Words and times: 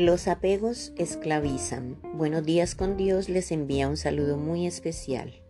Los 0.00 0.28
apegos 0.28 0.94
esclavizan. 0.96 1.98
Buenos 2.14 2.46
días 2.46 2.74
con 2.74 2.96
Dios 2.96 3.28
les 3.28 3.52
envía 3.52 3.86
un 3.86 3.98
saludo 3.98 4.38
muy 4.38 4.66
especial. 4.66 5.42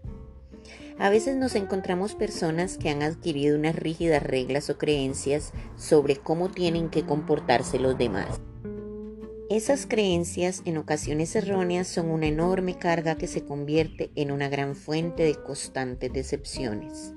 A 0.98 1.08
veces 1.08 1.36
nos 1.36 1.54
encontramos 1.54 2.16
personas 2.16 2.76
que 2.76 2.90
han 2.90 3.04
adquirido 3.04 3.56
unas 3.56 3.76
rígidas 3.76 4.24
reglas 4.24 4.68
o 4.68 4.76
creencias 4.76 5.52
sobre 5.76 6.16
cómo 6.16 6.50
tienen 6.50 6.90
que 6.90 7.06
comportarse 7.06 7.78
los 7.78 7.96
demás. 7.96 8.40
Esas 9.48 9.86
creencias, 9.86 10.62
en 10.64 10.78
ocasiones 10.78 11.36
erróneas, 11.36 11.86
son 11.86 12.10
una 12.10 12.26
enorme 12.26 12.76
carga 12.76 13.14
que 13.14 13.28
se 13.28 13.44
convierte 13.44 14.10
en 14.16 14.32
una 14.32 14.48
gran 14.48 14.74
fuente 14.74 15.22
de 15.22 15.36
constantes 15.36 16.12
decepciones. 16.12 17.14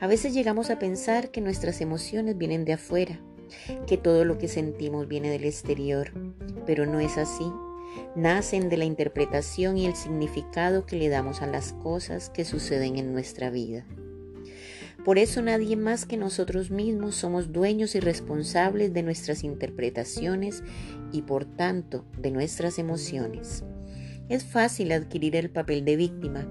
A 0.00 0.08
veces 0.08 0.34
llegamos 0.34 0.70
a 0.70 0.80
pensar 0.80 1.30
que 1.30 1.40
nuestras 1.40 1.80
emociones 1.80 2.36
vienen 2.36 2.64
de 2.64 2.72
afuera, 2.72 3.20
que 3.86 3.96
todo 3.96 4.24
lo 4.24 4.38
que 4.38 4.48
sentimos 4.48 5.08
viene 5.08 5.30
del 5.30 5.44
exterior, 5.44 6.12
pero 6.66 6.86
no 6.86 7.00
es 7.00 7.18
así. 7.18 7.44
Nacen 8.16 8.68
de 8.68 8.76
la 8.76 8.84
interpretación 8.84 9.76
y 9.76 9.86
el 9.86 9.94
significado 9.94 10.86
que 10.86 10.96
le 10.96 11.08
damos 11.08 11.42
a 11.42 11.46
las 11.46 11.72
cosas 11.72 12.30
que 12.30 12.44
suceden 12.44 12.96
en 12.96 13.12
nuestra 13.12 13.50
vida. 13.50 13.86
Por 15.04 15.18
eso 15.18 15.42
nadie 15.42 15.76
más 15.76 16.06
que 16.06 16.16
nosotros 16.16 16.70
mismos 16.70 17.14
somos 17.14 17.52
dueños 17.52 17.94
y 17.94 18.00
responsables 18.00 18.94
de 18.94 19.02
nuestras 19.02 19.44
interpretaciones 19.44 20.62
y 21.12 21.22
por 21.22 21.44
tanto 21.44 22.06
de 22.18 22.30
nuestras 22.30 22.78
emociones. 22.78 23.64
Es 24.30 24.44
fácil 24.44 24.92
adquirir 24.92 25.36
el 25.36 25.50
papel 25.50 25.84
de 25.84 25.96
víctima, 25.96 26.48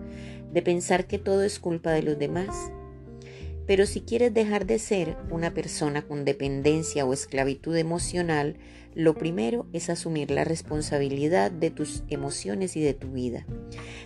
de 0.52 0.62
pensar 0.62 1.08
que 1.08 1.18
todo 1.18 1.42
es 1.42 1.60
culpa 1.60 1.92
de 1.92 2.04
los 2.04 2.20
demás, 2.20 2.72
pero 3.66 3.86
si 3.86 4.02
quieres 4.02 4.34
dejar 4.34 4.66
de 4.66 4.80
ser 4.80 5.18
una 5.30 5.54
persona 5.54 6.02
con 6.02 6.26
dependencia 6.26 7.06
o 7.06 7.14
esclavitud 7.14 7.76
emocional, 7.76 8.58
lo 8.94 9.16
primero 9.16 9.66
es 9.74 9.90
asumir 9.90 10.32
la 10.32 10.44
responsabilidad 10.44 11.50
de 11.50 11.72
tus 11.72 12.04
emociones 12.10 12.76
y 12.76 12.82
de 12.82 12.94
tu 12.94 13.12
vida, 13.12 13.46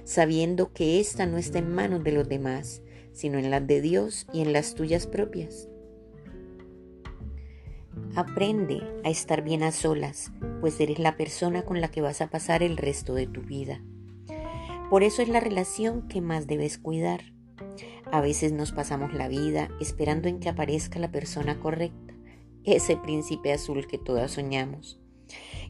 sabiendo 0.04 0.72
que 0.72 1.00
ésta 1.00 1.26
no 1.26 1.38
está 1.38 1.60
en 1.60 1.74
manos 1.74 2.04
de 2.04 2.12
los 2.12 2.30
demás, 2.30 2.82
sino 3.14 3.40
en 3.40 3.50
las 3.50 3.66
de 3.66 3.82
Dios 3.82 4.28
y 4.32 4.42
en 4.42 4.54
las 4.54 4.76
tuyas 4.76 5.08
propias. 5.08 5.68
Aprende 8.16 8.82
a 9.04 9.10
estar 9.10 9.44
bien 9.44 9.64
a 9.64 9.72
solas, 9.72 10.32
pues 10.62 10.80
eres 10.80 11.00
la 11.00 11.18
persona 11.18 11.64
con 11.64 11.82
la 11.82 11.90
que 11.90 12.02
vas 12.02 12.22
a 12.22 12.30
pasar 12.30 12.64
el 12.64 12.78
resto 12.78 13.16
de 13.16 13.28
tu 13.28 13.42
vida. 13.42 13.82
Por 14.90 15.04
eso 15.04 15.22
es 15.22 15.30
la 15.30 15.40
relación 15.40 16.08
que 16.08 16.22
más 16.22 16.48
debes 16.48 16.78
cuidar 16.78 17.38
a 18.12 18.22
veces 18.22 18.52
nos 18.52 18.72
pasamos 18.72 19.14
la 19.14 19.28
vida 19.28 19.70
esperando 19.80 20.28
en 20.28 20.40
que 20.40 20.50
aparezca 20.50 21.00
la 21.00 21.12
persona 21.12 21.60
correcta, 21.60 22.14
ese 22.64 22.98
príncipe 22.98 23.54
azul 23.54 23.88
que 23.88 23.98
todas 23.98 24.32
soñamos, 24.32 25.00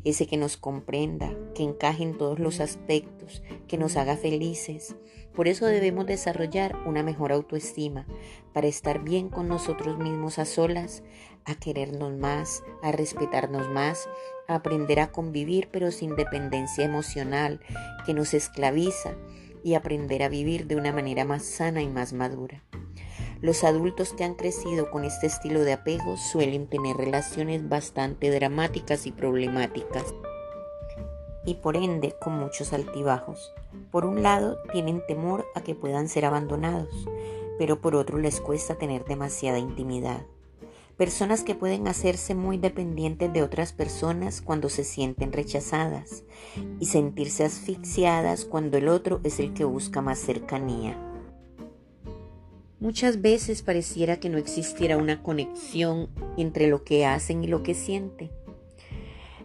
ese 0.04 0.28
que 0.28 0.38
nos 0.38 0.58
comprenda, 0.58 1.34
que 1.56 1.64
encaje 1.64 2.04
en 2.04 2.18
todos 2.18 2.40
los 2.40 2.60
aspectos, 2.60 3.44
que 3.68 3.78
nos 3.78 3.98
haga 3.98 4.18
felices. 4.18 4.96
Por 5.34 5.48
eso 5.48 5.66
debemos 5.66 6.06
desarrollar 6.08 6.76
una 6.86 7.04
mejor 7.04 7.32
autoestima, 7.32 8.08
para 8.54 8.68
estar 8.68 9.04
bien 9.04 9.30
con 9.30 9.48
nosotros 9.48 9.98
mismos 9.98 10.40
a 10.40 10.46
solas, 10.46 11.04
a 11.46 11.56
querernos 11.56 12.18
más, 12.18 12.64
a 12.82 12.92
respetarnos 12.92 13.70
más, 13.70 14.10
a 14.48 14.56
aprender 14.56 15.00
a 15.00 15.12
convivir 15.12 15.70
pero 15.72 15.92
sin 15.92 16.16
dependencia 16.16 16.86
emocional 16.86 17.62
que 18.06 18.14
nos 18.14 18.34
esclaviza 18.34 19.16
y 19.64 19.74
aprender 19.76 20.24
a 20.24 20.30
vivir 20.30 20.68
de 20.68 20.76
una 20.76 20.92
manera 20.92 21.26
más 21.26 21.44
sana 21.44 21.82
y 21.82 21.90
más 21.90 22.14
madura. 22.14 22.64
Los 23.42 23.64
adultos 23.64 24.14
que 24.14 24.24
han 24.24 24.34
crecido 24.34 24.90
con 24.90 25.06
este 25.06 25.28
estilo 25.28 25.62
de 25.62 25.74
apego 25.74 26.18
suelen 26.18 26.68
tener 26.68 26.98
relaciones 26.98 27.68
bastante 27.70 28.32
dramáticas 28.32 29.06
y 29.06 29.12
problemáticas 29.12 30.14
y 31.46 31.56
por 31.56 31.78
ende 31.78 32.16
con 32.20 32.34
muchos 32.34 32.74
altibajos. 32.74 33.54
Por 33.92 34.06
un 34.06 34.24
lado, 34.24 34.58
tienen 34.72 35.04
temor 35.08 35.46
a 35.56 35.62
que 35.62 35.76
puedan 35.76 36.10
ser 36.10 36.26
abandonados, 36.26 37.08
pero 37.58 37.80
por 37.80 37.96
otro 37.96 38.18
les 38.18 38.42
cuesta 38.42 38.76
tener 38.76 39.06
demasiada 39.06 39.60
intimidad 39.60 40.26
personas 40.98 41.44
que 41.44 41.54
pueden 41.54 41.88
hacerse 41.88 42.34
muy 42.34 42.58
dependientes 42.58 43.32
de 43.32 43.44
otras 43.44 43.72
personas 43.72 44.42
cuando 44.42 44.68
se 44.68 44.84
sienten 44.84 45.32
rechazadas 45.32 46.24
y 46.80 46.88
sentirse 46.88 47.46
asfixiadas 47.46 48.46
cuando 48.46 48.78
el 48.78 48.88
otro 48.88 49.22
es 49.24 49.40
el 49.40 49.54
que 49.54 49.64
busca 49.64 50.02
más 50.02 50.18
cercanía. 50.18 50.98
Muchas 52.80 53.22
veces 53.22 53.62
pareciera 53.62 54.20
que 54.20 54.30
no 54.30 54.38
existiera 54.38 54.98
una 54.98 55.22
conexión 55.22 56.10
entre 56.36 56.68
lo 56.68 56.84
que 56.84 57.06
hacen 57.06 57.44
y 57.44 57.48
lo 57.48 57.64
que 57.64 57.74
sienten. 57.74 58.32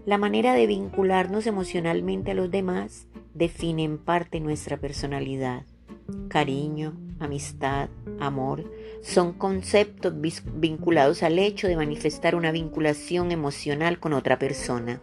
La 0.05 0.19
manera 0.19 0.55
de 0.55 0.67
vincularnos 0.67 1.47
emocionalmente 1.47 2.33
a 2.33 2.35
los 2.35 2.51
demás 2.51 3.07
define 3.35 3.85
en 3.85 3.99
parte 3.99 4.41
nuestra 4.41 4.79
personalidad. 4.79 5.65
Cariño, 6.29 6.95
amistad, 7.25 7.89
amor, 8.21 8.71
son 9.03 9.33
conceptos 9.33 10.15
vinculados 10.55 11.23
al 11.23 11.39
hecho 11.39 11.69
de 11.69 11.77
manifestar 11.77 12.35
una 12.35 12.53
vinculación 12.53 13.33
emocional 13.33 13.99
con 13.99 14.13
otra 14.13 14.39
persona, 14.39 15.01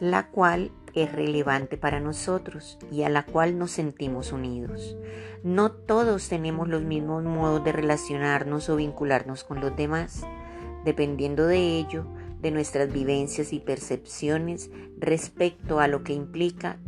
la 0.00 0.28
cual 0.30 0.70
es 0.94 1.12
relevante 1.12 1.76
para 1.76 2.00
nosotros 2.00 2.78
y 2.90 3.02
a 3.02 3.08
la 3.08 3.24
cual 3.24 3.58
nos 3.58 3.70
sentimos 3.70 4.32
unidos. 4.32 4.96
No 5.42 5.72
todos 5.72 6.28
tenemos 6.28 6.68
los 6.68 6.82
mismos 6.82 7.24
modos 7.24 7.64
de 7.64 7.72
relacionarnos 7.72 8.68
o 8.68 8.76
vincularnos 8.76 9.44
con 9.44 9.60
los 9.60 9.74
demás. 9.76 10.22
Dependiendo 10.84 11.46
de 11.46 11.78
ello, 11.78 12.06
de 12.40 12.50
nuestras 12.50 12.92
vivencias 12.92 13.52
y 13.52 13.60
percepciones 13.60 14.70
respecto 14.98 15.80
a 15.80 15.86
lo 15.86 16.02
que 16.02 16.12
implica 16.12 16.78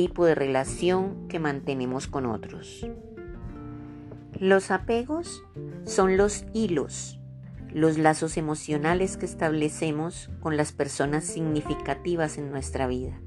tipo 0.00 0.24
de 0.24 0.34
relación 0.34 1.28
que 1.28 1.38
mantenemos 1.38 2.06
con 2.06 2.24
otros. 2.24 2.88
Los 4.38 4.70
apegos 4.70 5.42
son 5.84 6.16
los 6.16 6.46
hilos, 6.54 7.20
los 7.70 7.98
lazos 7.98 8.38
emocionales 8.38 9.18
que 9.18 9.26
establecemos 9.26 10.30
con 10.40 10.56
las 10.56 10.72
personas 10.72 11.24
significativas 11.24 12.38
en 12.38 12.50
nuestra 12.50 12.86
vida, 12.86 13.20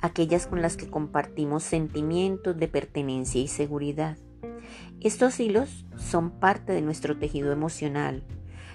aquellas 0.00 0.48
con 0.48 0.62
las 0.62 0.76
que 0.76 0.90
compartimos 0.90 1.62
sentimientos 1.62 2.58
de 2.58 2.66
pertenencia 2.66 3.40
y 3.40 3.46
seguridad. 3.46 4.18
Estos 5.00 5.38
hilos 5.38 5.86
son 5.96 6.32
parte 6.40 6.72
de 6.72 6.82
nuestro 6.82 7.20
tejido 7.20 7.52
emocional. 7.52 8.24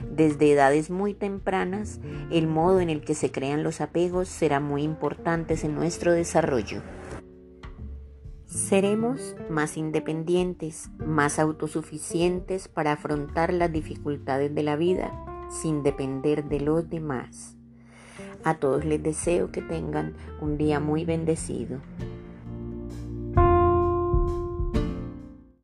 Desde 0.09 0.53
edades 0.53 0.90
muy 0.90 1.13
tempranas, 1.13 2.00
el 2.31 2.47
modo 2.47 2.79
en 2.79 2.90
el 2.90 3.02
que 3.02 3.13
se 3.13 3.29
crean 3.34 3.62
los 3.62 3.81
apegos 3.81 4.29
será 4.29 4.62
muy 4.62 4.84
importante 4.84 5.57
en 5.62 5.75
nuestro 5.75 6.13
desarrollo. 6.13 6.81
Seremos 8.46 9.36
más 9.50 9.76
independientes, 9.76 10.90
más 11.00 11.40
autosuficientes 11.40 12.68
para 12.68 12.94
afrontar 12.94 13.52
las 13.54 13.72
dificultades 13.72 14.54
de 14.54 14.64
la 14.64 14.76
vida 14.76 15.12
sin 15.50 15.84
depender 15.84 16.46
de 16.46 16.60
los 16.60 16.90
demás. 16.90 17.56
A 18.44 18.56
todos 18.56 18.86
les 18.86 19.02
deseo 19.02 19.52
que 19.52 19.62
tengan 19.62 20.14
un 20.42 20.58
día 20.58 20.80
muy 20.80 21.06
bendecido. 21.06 21.80